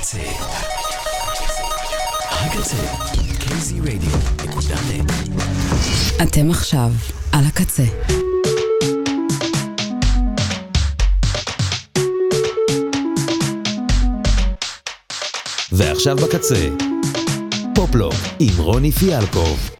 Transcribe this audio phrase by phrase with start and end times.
[0.00, 0.18] הקצה.
[2.30, 2.76] הקצה,
[3.40, 5.12] kzradio.net
[6.22, 6.90] אתם עכשיו
[7.32, 7.84] על הקצה.
[15.72, 16.68] ועכשיו בקצה,
[17.74, 19.79] פופלו עם רוני פיאלקוב.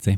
[0.00, 0.16] See.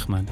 [0.00, 0.24] נחמד.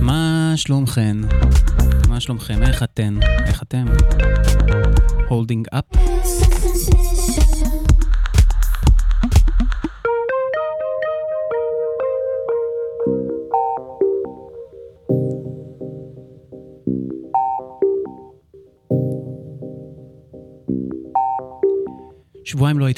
[0.00, 1.16] מה שלומכן?
[2.08, 2.62] מה שלומכם?
[2.62, 3.18] איך אתן?
[3.46, 3.86] איך אתם?
[5.28, 5.84] הולדינג אפ?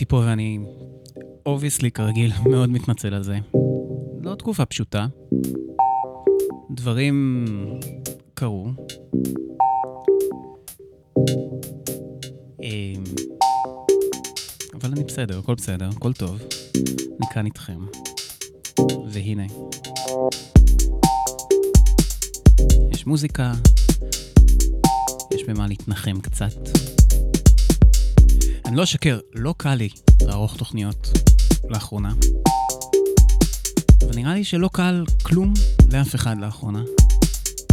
[0.03, 0.59] הייתי פה ואני
[1.47, 3.39] obviously כרגיל מאוד מתנצל על זה.
[4.21, 5.07] לא תקופה פשוטה.
[6.71, 7.47] דברים
[8.35, 8.69] קרו.
[12.63, 13.05] אמ,
[14.75, 16.43] אבל אני בסדר, הכל בסדר, הכל טוב.
[16.77, 17.79] אני כאן איתכם.
[19.09, 19.47] והנה.
[22.93, 23.53] יש מוזיקה,
[25.35, 26.82] יש במה להתנחם קצת.
[28.73, 29.89] אני לא אשקר, לא קל לי
[30.23, 31.11] לערוך תוכניות
[31.65, 32.13] לאחרונה.
[34.05, 35.53] אבל נראה לי שלא קל כלום
[35.93, 36.83] לאף אחד לאחרונה.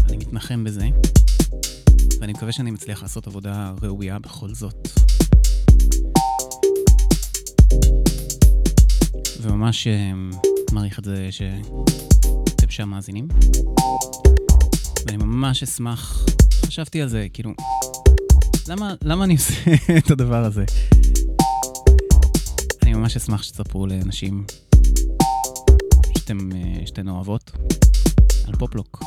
[0.09, 0.87] אני מתנחם בזה,
[2.19, 4.87] ואני מקווה שאני מצליח לעשות עבודה ראויה בכל זאת.
[9.41, 10.11] וממש אה,
[10.71, 13.27] מעריך את זה שאתם שם מאזינים.
[15.05, 16.25] ואני ממש אשמח,
[16.65, 17.53] חשבתי על זה, כאילו,
[18.69, 19.53] למה, למה אני עושה
[19.97, 20.65] את הדבר הזה?
[22.83, 24.45] אני ממש אשמח שתספרו לאנשים
[26.17, 27.51] שאתם, אה, שאתן אוהבות
[28.47, 29.03] על פופלוק.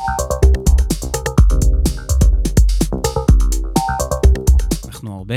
[4.85, 5.35] אנחנו הרבה,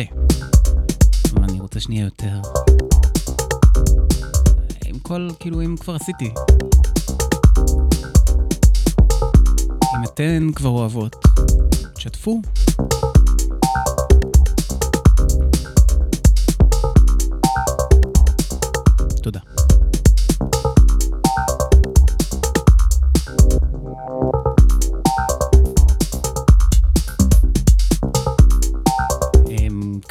[1.32, 2.40] אבל אני רוצה שנהיה יותר.
[4.86, 6.30] עם כל, כאילו, אם כבר עשיתי.
[9.96, 11.16] אם אתן כבר אוהבות,
[11.94, 12.40] תשתפו.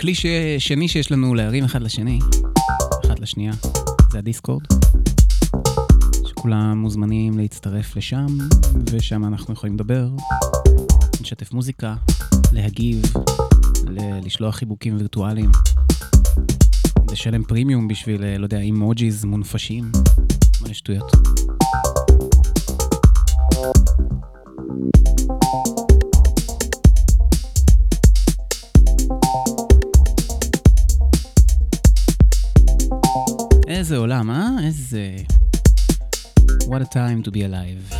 [0.05, 0.25] כלי ש...
[0.59, 2.19] שני שיש לנו להרים אחד לשני,
[3.05, 3.53] אחד לשנייה,
[4.11, 4.63] זה הדיסקורד.
[6.27, 8.25] שכולם מוזמנים להצטרף לשם,
[8.91, 10.09] ושם אנחנו יכולים לדבר,
[11.21, 11.95] לשתף מוזיקה,
[12.51, 13.01] להגיב,
[13.87, 15.49] ל- לשלוח חיבוקים וירטואליים,
[17.11, 19.91] לשלם פרימיום בשביל, אה, לא יודע, אימוג'יז מונפשים,
[20.61, 21.11] מלא שטויות.
[34.95, 35.23] איזה...
[36.63, 37.95] What a time to be alive.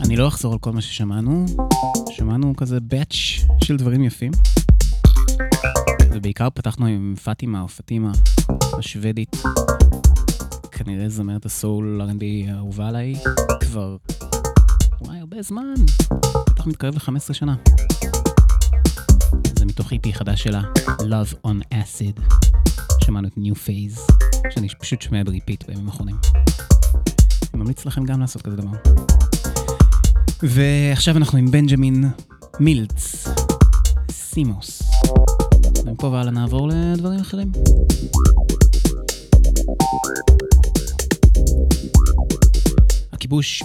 [0.00, 1.46] אני לא אחזור על כל מה ששמענו,
[2.10, 3.14] שמענו כזה באץ'
[3.64, 4.32] של דברים יפים.
[6.12, 8.12] ובעיקר פתחנו עם פאטימה או פאטימה
[8.78, 9.36] השוודית.
[10.72, 13.14] כנראה זמרת הסול R&B האהובה עליי
[13.60, 13.96] כבר,
[15.00, 15.74] וואי, הרבה זמן.
[16.50, 17.54] בטח מתקרב ל-15 שנה.
[19.58, 22.36] זה מתוך EP חדש שלה, Love on Acid.
[23.04, 24.12] שמענו את New Phase,
[24.50, 26.16] שאני פשוט שומע ב repeat בימים האחרונים.
[27.54, 28.70] אני ממליץ לכם גם לעשות כזה דבר.
[30.42, 32.04] ועכשיו אנחנו עם בנג'מין
[32.60, 33.28] מילץ,
[34.10, 34.82] סימוס.
[35.84, 37.52] ומפה והלאה נעבור לדברים אחרים.
[43.12, 43.62] הכיבוש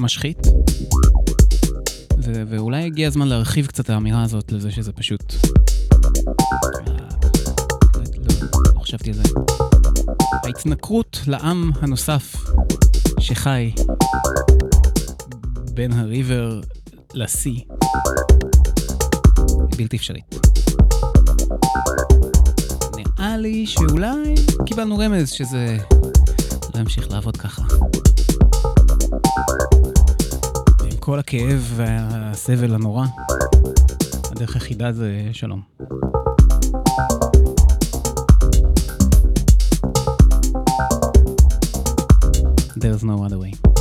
[0.00, 0.46] משחית,
[2.18, 5.34] ו- ואולי הגיע הזמן להרחיב קצת האמירה הזאת לזה שזה פשוט...
[6.88, 6.94] אה,
[8.74, 9.22] לא חשבתי על זה.
[10.44, 12.36] ההתנכרות לעם הנוסף
[13.20, 13.72] שחי
[15.74, 16.60] בין הריבר
[17.14, 17.60] לשיא
[19.46, 20.34] היא בלתי אפשרית.
[22.96, 24.34] נראה לי שאולי
[24.66, 25.76] קיבלנו רמז שזה
[26.74, 27.62] לא ימשיך לעבוד ככה.
[31.04, 33.06] כל הכאב והסבל הנורא,
[34.30, 35.60] הדרך היחידה זה שלום.
[42.78, 43.73] There's no other way.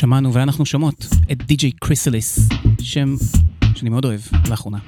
[0.00, 2.48] שמענו ואנחנו שומעות את די.ג'יי קריסליס,
[2.80, 3.14] שם
[3.74, 4.20] שאני מאוד אוהב
[4.50, 4.78] לאחרונה.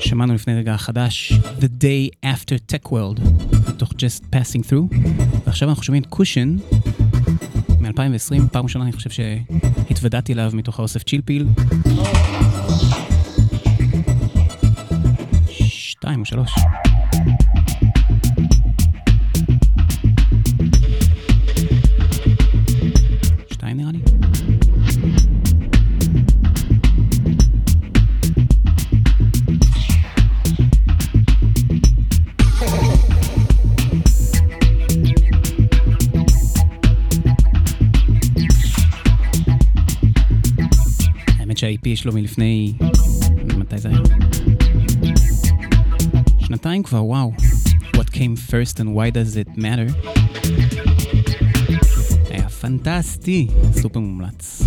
[0.00, 3.20] שמענו לפני רגע חדש, The Day After Tech World,
[3.68, 4.96] בתוך Just Passing Through,
[5.46, 6.56] ועכשיו אנחנו שומעים את קושן
[7.80, 11.46] מ-2020, פעם ראשונה אני חושב שהתוודעתי אליו מתוך האוסף צ'ילפיל.
[15.50, 16.52] שתיים או שלוש.
[42.02, 42.72] שלו מלפני...
[43.58, 43.98] מתי זה היה?
[46.38, 47.32] שנתיים כבר, וואו.
[47.96, 50.08] What came first and why does it matter?
[52.30, 54.62] היה פנטסטי, סופר מומלץ.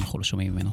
[0.00, 0.70] אנחנו לא שומעים ממנו.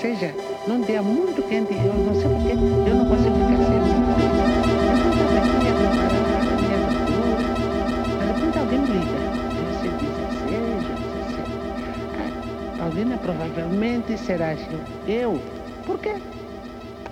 [0.00, 0.34] Seja
[0.66, 4.00] num dia muito quente, eu não sei porquê, eu não consigo ficar sempre.
[8.50, 9.18] De alguém me liga.
[9.58, 10.96] Eu sei 16 ou
[11.28, 11.50] 17.
[12.18, 14.80] Ah, Paulina, provavelmente serás eu.
[15.06, 15.42] Eu?
[15.84, 16.14] Por quê?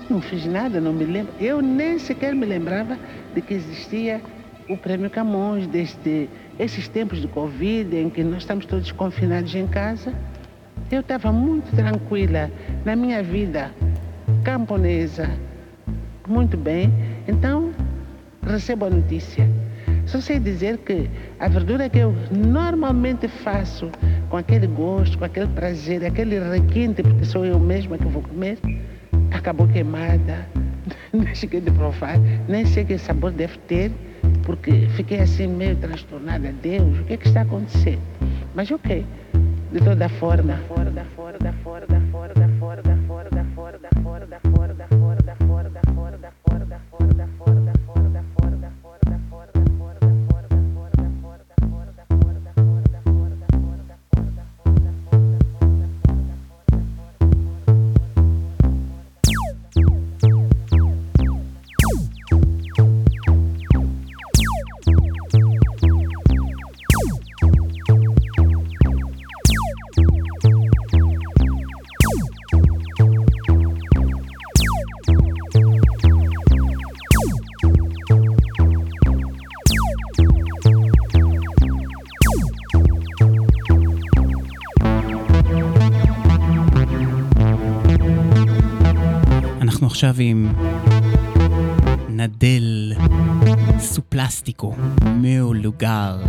[0.09, 1.34] Não fiz nada, não me lembro.
[1.39, 2.99] Eu nem sequer me lembrava
[3.34, 4.22] de que existia
[4.66, 9.66] o Prêmio Camões, desde esses tempos de Covid, em que nós estamos todos confinados em
[9.66, 10.14] casa.
[10.91, 12.51] Eu estava muito tranquila
[12.84, 13.70] na minha vida
[14.43, 15.28] camponesa,
[16.26, 16.91] muito bem.
[17.26, 17.72] Então,
[18.43, 19.47] recebo a notícia.
[20.07, 23.91] Só sei dizer que a verdura que eu normalmente faço
[24.30, 28.59] com aquele gosto, com aquele prazer, aquele requinte, porque sou eu mesma que vou comer,
[29.30, 30.49] acabou queimada.
[31.12, 32.18] Nem cheguei de provar,
[32.49, 33.93] nem sei que sabor deve ter,
[34.43, 36.53] porque fiquei assim meio transtornada.
[36.62, 38.01] Deus, o que, é que está acontecendo?
[38.55, 39.05] Mas ok,
[39.71, 40.59] de toda forma.
[89.99, 90.53] עכשיו עם
[92.09, 92.92] נדל
[93.78, 94.74] סופלסטיקו,
[95.16, 96.20] מאו לוגר.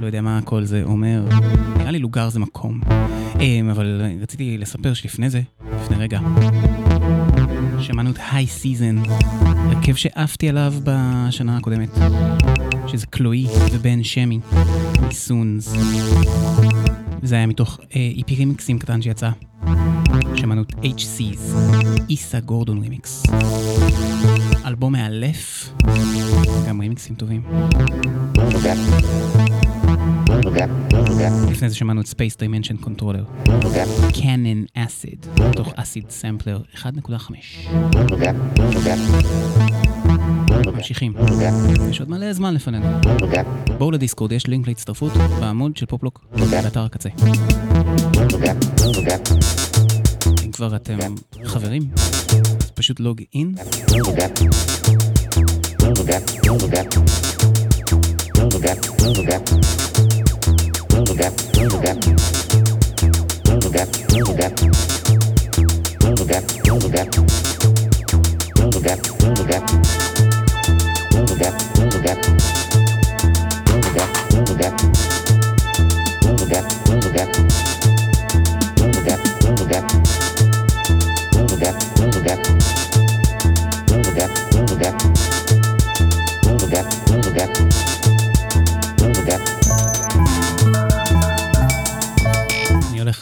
[0.00, 1.24] לא יודע מה כל זה אומר,
[1.76, 2.80] נראה לי לוגר זה מקום.
[3.40, 5.40] אמ, אבל רציתי לספר שלפני זה,
[5.82, 6.20] לפני רגע,
[7.80, 8.96] שמענו את היי סיזן,
[9.38, 11.90] הרכב שעפתי עליו בשנה הקודמת,
[12.86, 14.38] שזה קלואי ובן שמי,
[15.08, 15.74] מסונס.
[17.22, 17.80] זה היה מתוך
[18.16, 19.30] איפי רימיקסים קטן שיצא.
[20.36, 21.56] שמענו את HC's,
[22.08, 23.22] איסה גורדון רימיקס.
[24.66, 25.72] אלבום מאלף,
[26.68, 27.42] גם רימיקסים טובים.
[31.50, 33.48] לפני זה שמענו את Space Dimension Controller,
[34.12, 36.82] Canon Acid, מתוך אסיד סמפלר 1.5.
[40.66, 41.12] ממשיכים,
[41.90, 42.86] יש עוד מלא זמן לפנינו.
[43.78, 47.08] בואו לדיסקורד, יש לינק להצטרפות בעמוד של פופלוק, באתר הקצה.
[50.62, 50.98] אם כבר אתם
[51.44, 51.90] חברים,
[52.60, 53.54] אז פשוט לוג אין.
[53.58, 54.02] אני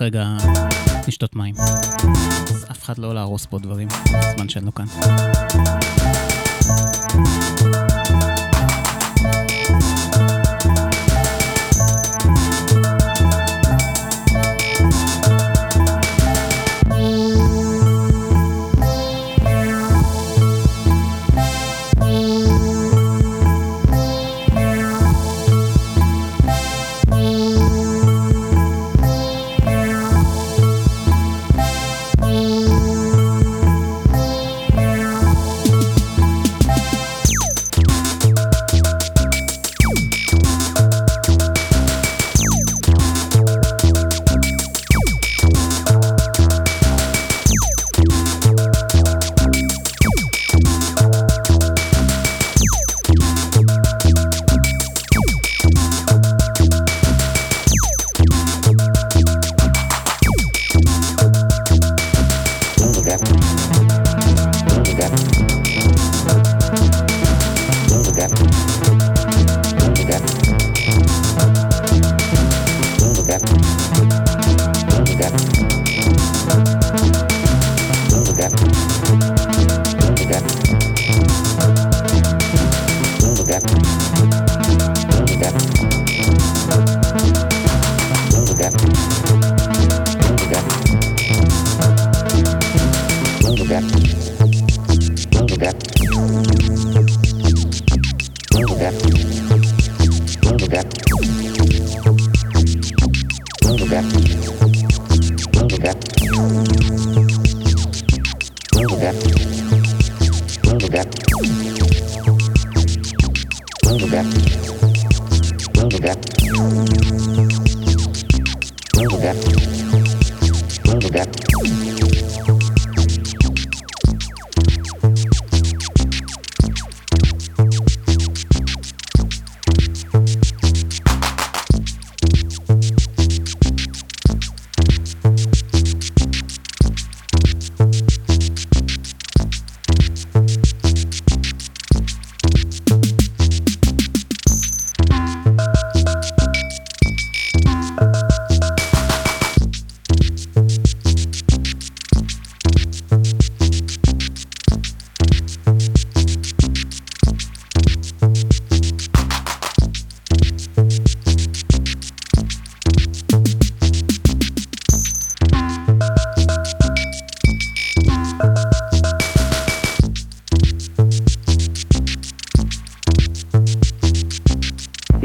[0.00, 0.36] הולך רגע
[1.08, 1.54] לשתות מים.
[1.56, 4.86] אז אף אחד לא להרוס פה דברים בזמן שאני לא כאן.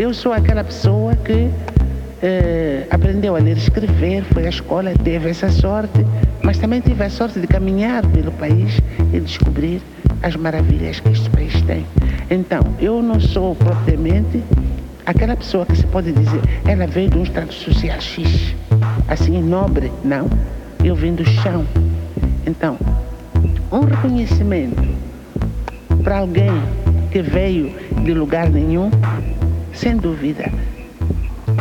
[0.05, 1.49] Eu sou aquela pessoa que
[2.21, 6.05] eh, aprendeu a ler e escrever, foi à escola, teve essa sorte,
[6.43, 8.79] mas também tive a sorte de caminhar pelo país
[9.11, 9.81] e descobrir
[10.21, 11.87] as maravilhas que este país tem.
[12.29, 14.43] Então, eu não sou propriamente
[15.07, 18.53] aquela pessoa que se pode dizer, ela veio de um estado social X,
[19.07, 20.29] assim, nobre, não.
[20.83, 21.65] Eu vim do chão.
[22.45, 22.77] Então,
[23.71, 24.83] um reconhecimento
[26.03, 26.51] para alguém
[27.11, 28.91] que veio de lugar nenhum,
[29.75, 30.51] sem dúvida,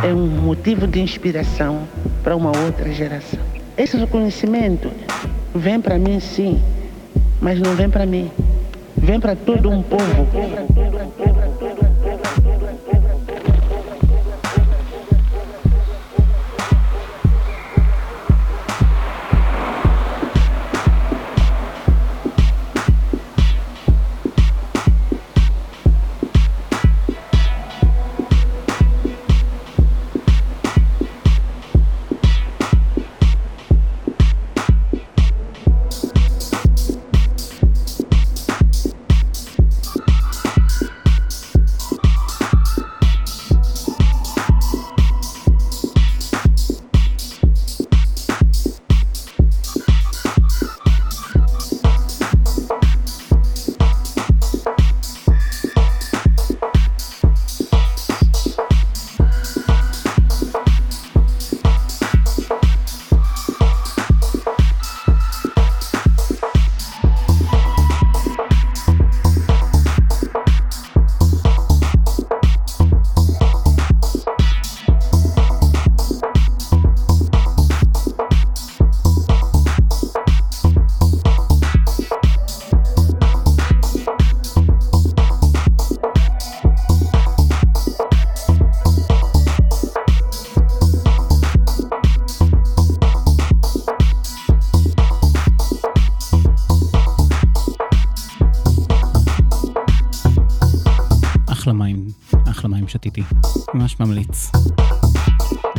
[0.03, 1.87] é um motivo de inspiração
[2.23, 3.39] para uma outra geração.
[3.77, 4.89] Esse reconhecimento
[5.53, 6.61] vem para mim, sim,
[7.41, 8.31] mas não vem para mim.
[8.97, 10.27] Vem para todo um povo.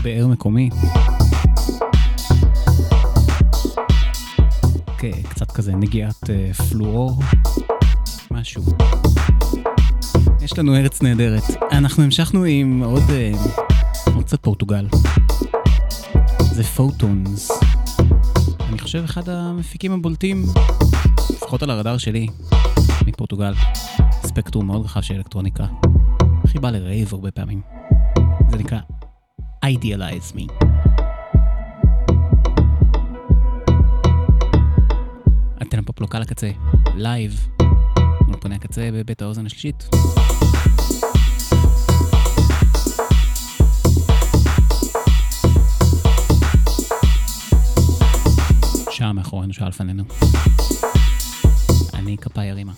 [0.06, 0.70] באר מקומי.
[4.98, 7.22] כן, קצת כזה נגיעת אה, פלואור.
[8.30, 8.62] משהו.
[10.40, 11.42] יש לנו ארץ נהדרת.
[11.72, 12.88] אנחנו המשכנו עם אה,
[14.14, 14.86] עוד קצת פורטוגל.
[16.38, 17.50] זה פוטונס.
[18.68, 20.44] אני חושב אחד המפיקים הבולטים,
[21.30, 22.26] לפחות על הרדאר שלי,
[23.06, 23.54] מפורטוגל.
[24.22, 25.66] ספקטרום מאוד רחב של אלקטרוניקה.
[26.44, 27.60] הכי בא לרייב הרבה פעמים.
[28.50, 28.78] זה נקרא
[29.66, 30.64] Idealize Me.
[35.62, 36.50] אנטנה Pop Lock על הקצה,
[36.94, 37.48] לייב,
[38.28, 39.88] אולפני הקצה בבית האוזן השלישית.
[48.90, 50.04] שעה מאחורינו, שעה לפנינו.
[51.94, 52.72] אני כפאי הרימה.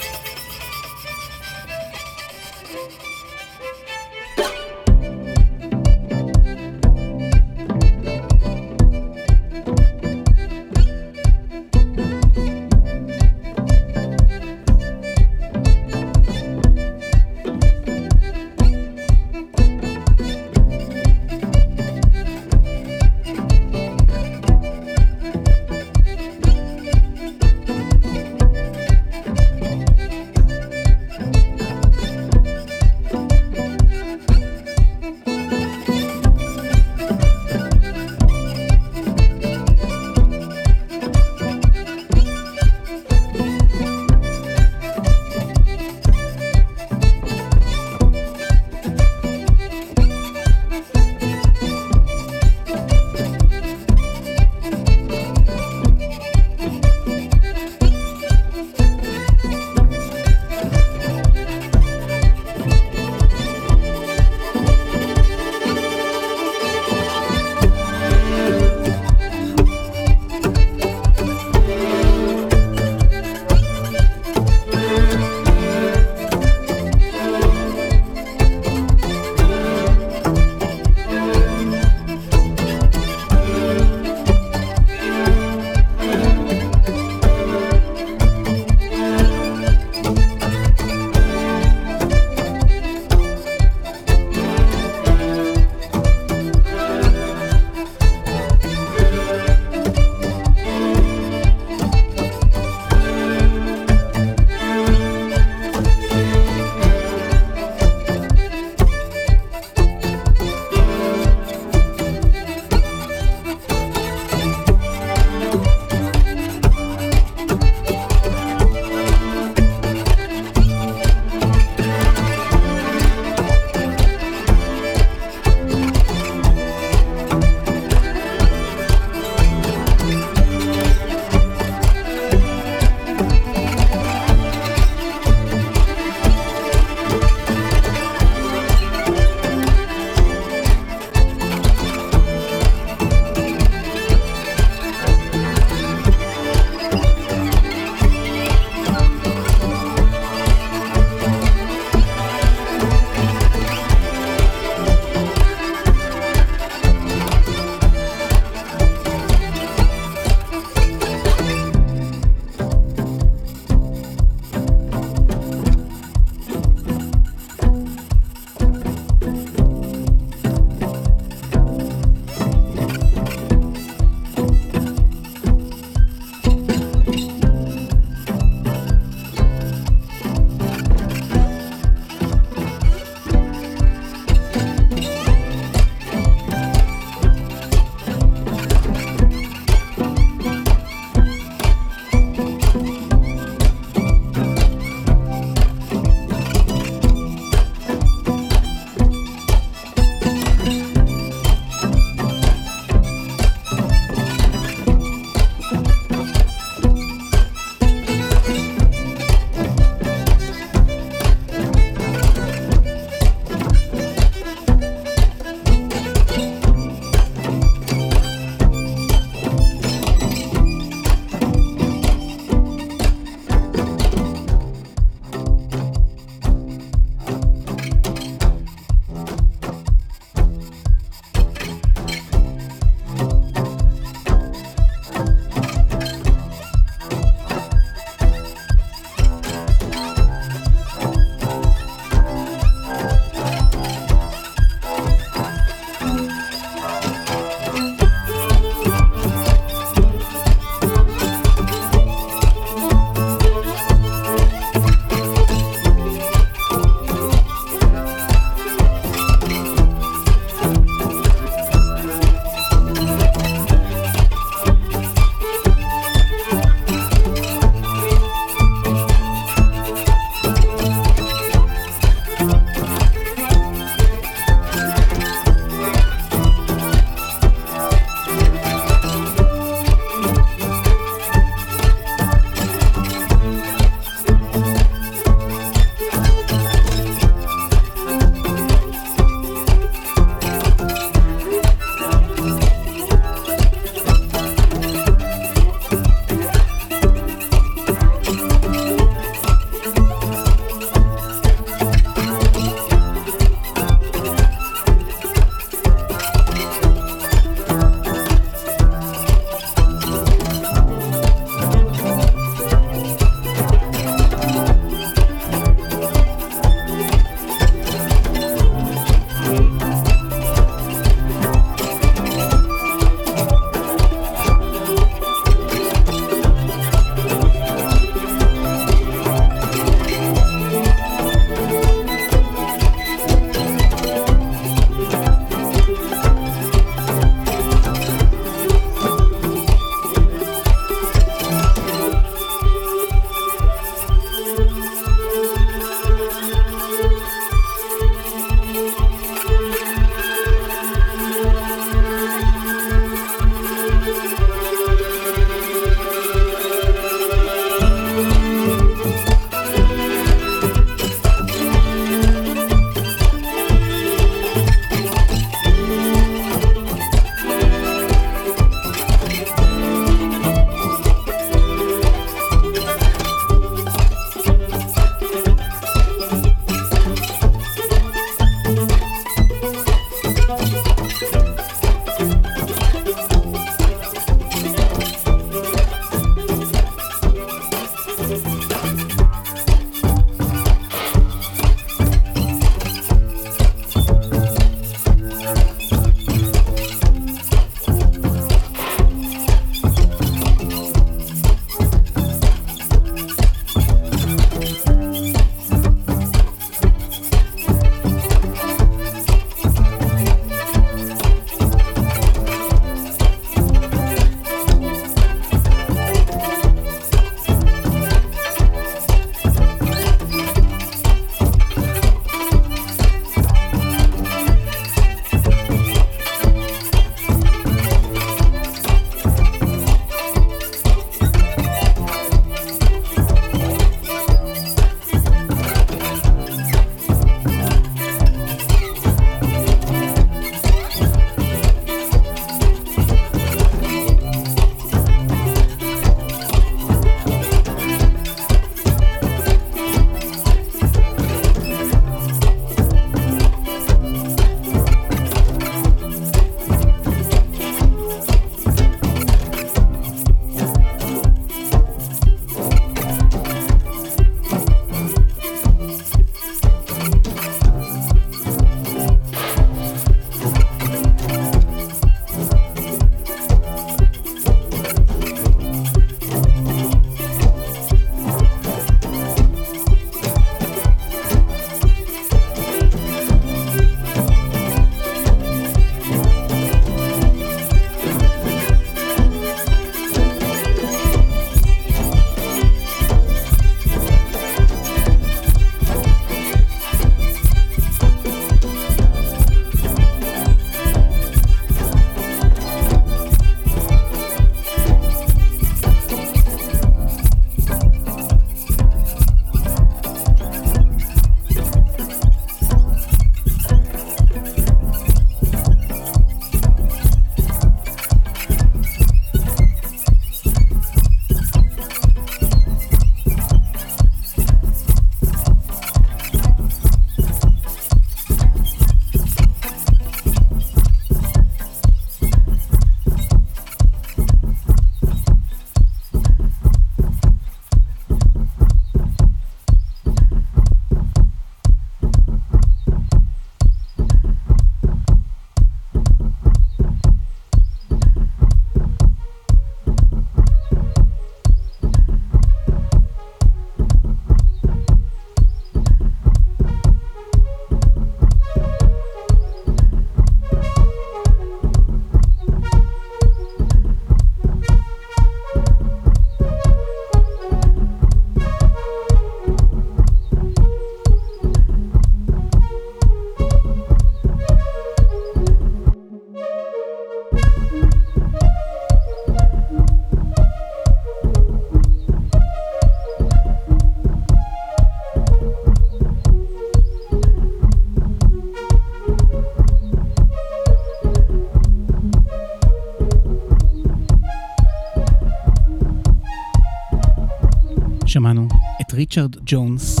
[599.16, 600.00] ריצ'רד ג'ונס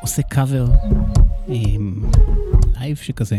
[0.00, 0.66] עושה קאבר
[2.80, 3.38] לייב שכזה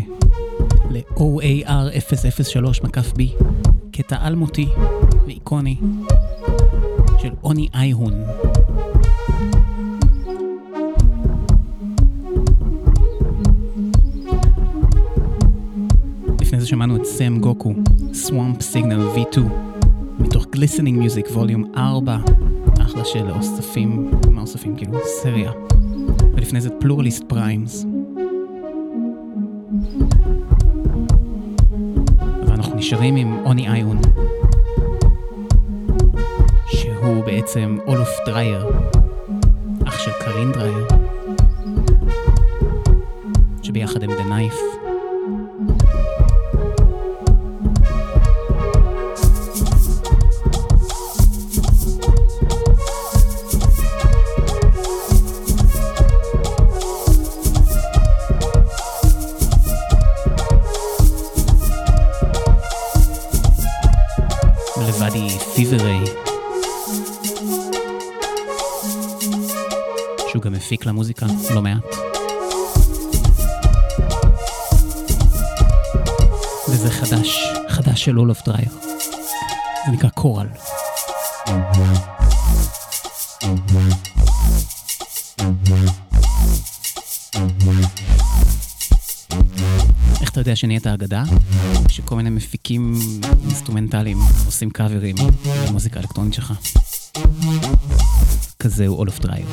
[0.89, 3.43] ל-OAR 003 מקף B,
[3.91, 4.67] קטע אלמותי
[5.25, 5.75] ואיקוני
[7.17, 8.13] של עוני אייהון.
[16.41, 17.73] לפני זה שמענו את סם גוקו,
[18.27, 19.39] Swamp Signal V2,
[20.19, 22.17] מתוך Glistening Music volume 4,
[22.87, 24.75] אחלה של אוספים, מה אוספים?
[24.75, 25.51] כאילו סריה.
[26.33, 27.85] ולפני זה פלורליסט פריימס.
[32.47, 33.97] ואנחנו נשארים עם עוני איון,
[36.67, 38.65] שהוא בעצם אולוף דרייר,
[39.87, 40.87] אח של קרין דרייר,
[43.63, 44.76] שביחד הם The Knife.
[65.57, 65.99] לבדי פיברי,
[70.29, 71.83] שהוא גם מפיק למוזיקה לא מעט.
[76.69, 78.71] וזה חדש, חדש של אולוף דרייר.
[79.85, 80.47] זה נקרא קורל.
[81.47, 82.16] איך
[90.47, 91.23] יודע שנהיית אגדה?
[91.89, 92.99] שכל מיני מפיקים
[93.43, 95.15] אינסטרומנטליים עושים קאברים
[95.67, 96.53] למוזיקה האלקטרונית שלך.
[98.59, 99.47] כזה הוא אולוף דרייר.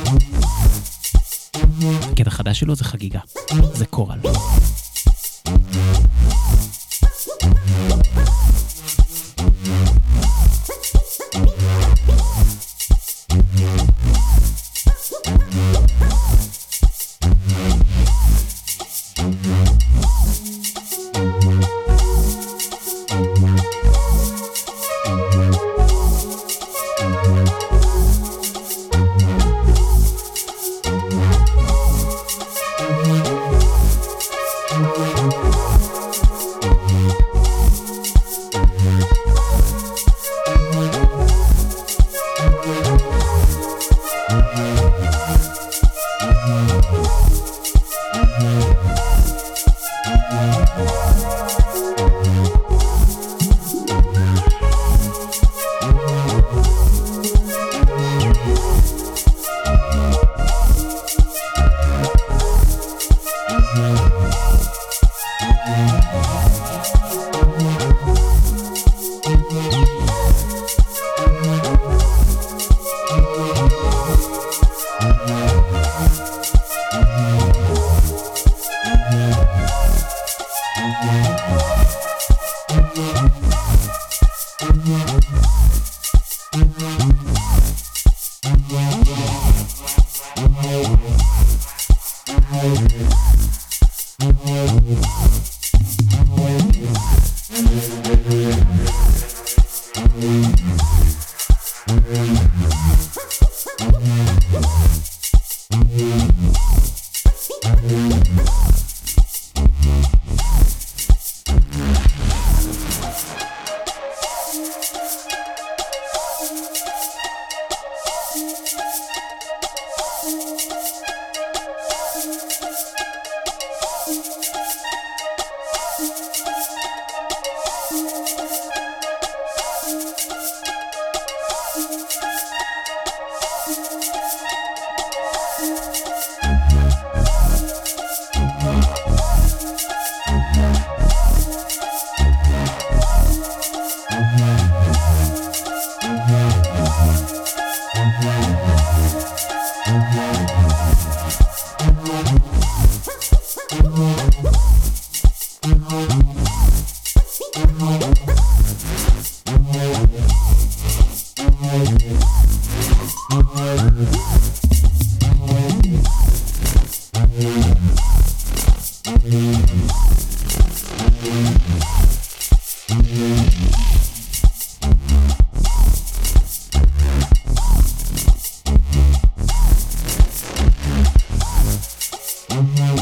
[2.12, 3.21] הקטע החדש שלו זה חגיגה,
[3.73, 4.19] זה קורל.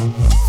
[0.03, 0.42] Mm-hmm.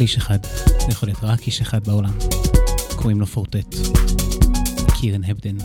[0.00, 0.38] רק איש אחד.
[0.66, 2.12] זה יכול להיות רק איש אחד בעולם.
[2.96, 3.74] קוראים לו פורטט.
[5.00, 5.56] קירן הבדן.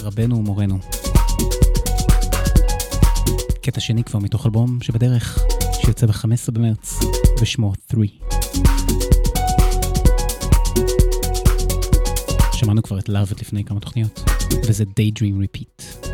[0.00, 0.78] רבנו ומורנו.
[3.62, 5.38] קטע שני כבר מתוך אלבום שבדרך,
[5.80, 6.98] שיוצא ב-15 במרץ,
[7.40, 8.10] ושמו 3.
[12.52, 14.22] שמענו כבר את לאוות לפני כמה תוכניות,
[14.66, 16.06] וזה Daydream Repeat.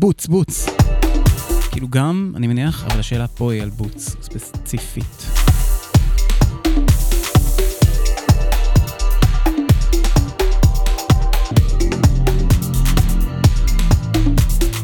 [0.00, 0.68] בוטס, בוטס.
[1.70, 5.26] כאילו גם, אני מניח, אבל השאלה פה היא על בוטס, ספציפית.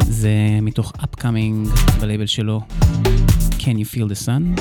[0.08, 0.32] זה
[0.62, 1.68] מתוך upcoming
[2.00, 2.60] בלייבל שלו,
[3.58, 4.60] Can You Feel the Sun,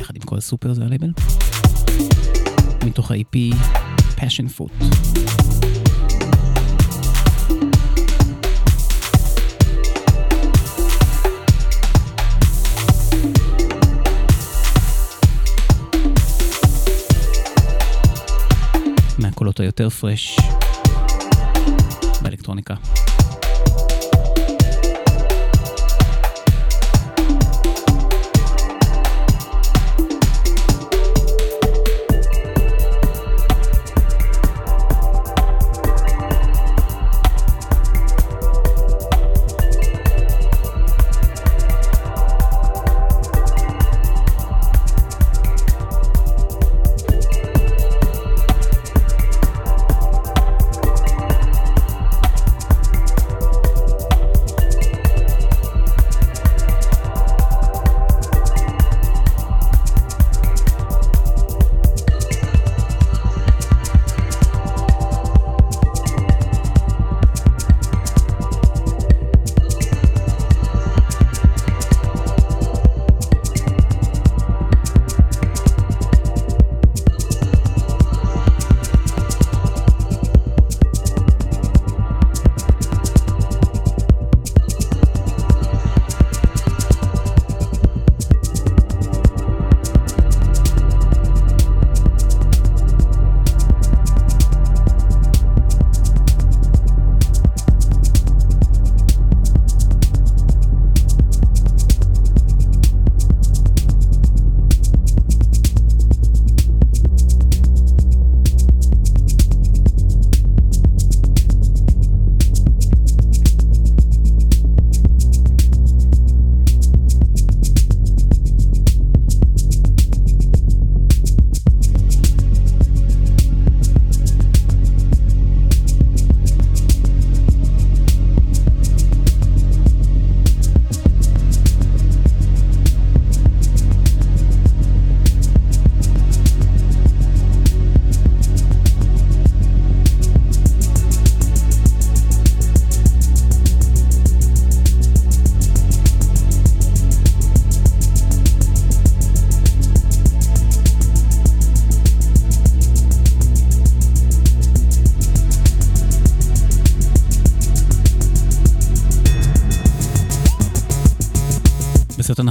[0.00, 1.12] יחד עם כל הסופר זה הלייבל.
[2.84, 3.54] מתוך ה-EP
[4.16, 4.84] Passion Fruit.
[19.60, 20.36] היותר פרש
[22.22, 22.74] באלקטרוניקה.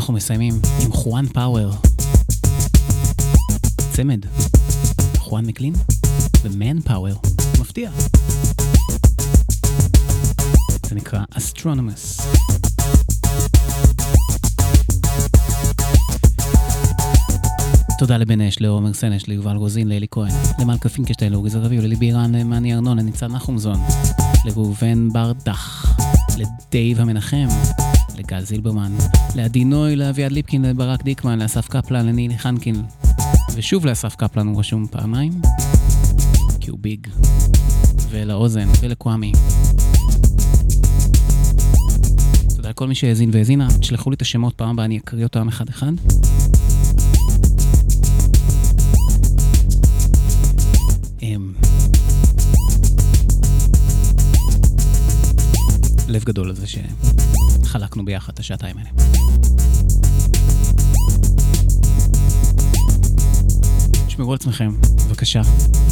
[0.07, 0.53] אנחנו מסיימים
[0.85, 1.71] עם חואן פאוור.
[3.93, 4.25] צמד.
[5.17, 5.73] חואן מקלין
[6.43, 7.21] ומן פאוור.
[7.59, 7.91] מפתיע.
[10.85, 12.21] זה נקרא אסטרונומוס.
[17.99, 22.35] תודה לבן אש, לעומר סנש, ליובל רוזין, לאלי כהן, למלכה פינקשטיין, לאורי זרביב, ללי בירן,
[22.35, 23.79] למאני ארנון, לניצן נחומזון,
[24.45, 25.97] לראובן בר דח,
[26.37, 27.47] לדייב המנחם,
[28.27, 28.91] לגל זילברמן,
[29.35, 32.75] לעדי נוי, לאביעד ליפקין, לברק דיקמן, לאסף קפלן, לנילי חנקין,
[33.55, 35.41] ושוב לאסף קפלן הוא רשום פעמיים,
[36.59, 37.07] כי הוא ביג,
[38.09, 39.31] ולאוזן, ולקוואמי.
[42.55, 45.91] תודה לכל מי שהאזין והאזינה, תשלחו לי את השמות פעם הבאה, אני אקריא אותם אחד-אחד.
[51.21, 51.53] אמ,
[56.07, 56.67] לב גדול על זה
[57.67, 58.89] שחלקנו ביחד את השעתיים האלה.
[64.07, 64.71] תשמרו על עצמכם,
[65.07, 65.41] בבקשה,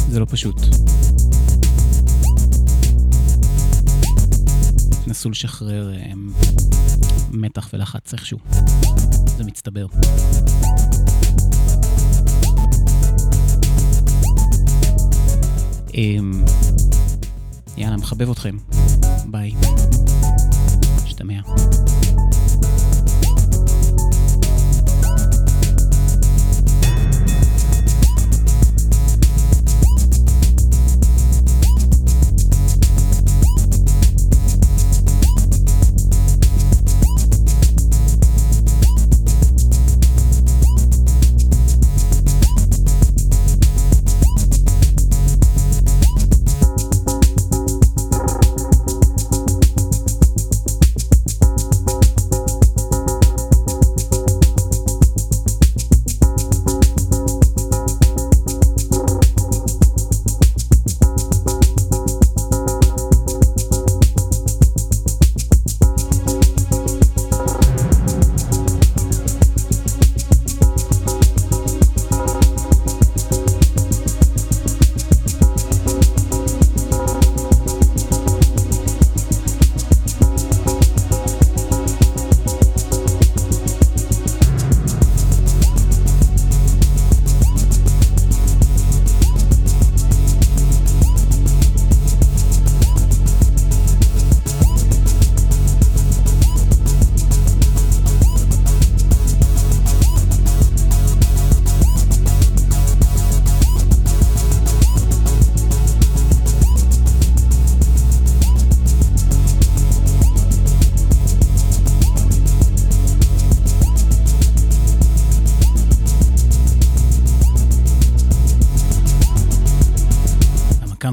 [0.08, 0.60] זה לא פשוט.
[5.04, 6.32] תנסו לשחרר אמ,
[7.30, 8.38] מתח ולחץ איכשהו.
[9.36, 9.86] זה מצטבר.
[15.94, 16.44] אמ,
[17.76, 18.56] יאללה, מחבב אתכם.
[19.26, 19.54] ביי.
[21.16, 21.42] 怎么样？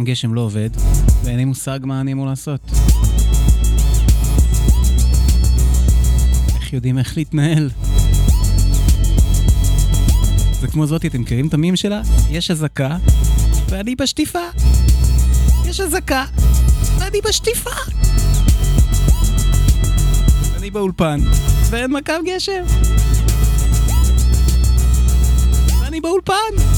[0.04, 0.70] מכ"ם גשם לא עובד,
[1.24, 2.72] ואין לי מושג מה אני אמור לעשות.
[6.56, 7.70] איך יודעים איך להתנהל?
[10.62, 12.02] זה כמו זאתי, אתם מכירים את המים שלה?
[12.30, 12.98] יש אזעקה,
[13.70, 14.40] ואני בשטיפה.
[15.66, 16.26] יש אזעקה,
[17.00, 17.70] ואני בשטיפה.
[20.58, 21.20] אני באולפן,
[21.70, 22.64] ואין מכ"ם גשם.
[25.82, 26.73] ואני באולפן,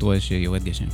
[0.00, 0.84] פשוט רואה שיורד גשם.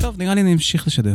[0.00, 1.14] טוב, נראה לי אני אמשיך לשדר.